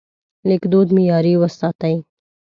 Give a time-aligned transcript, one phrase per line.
[0.49, 1.95] لیکدود معیاري وساتئ.